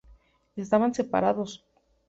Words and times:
Estaban 0.63 0.95
separados. 0.95 1.51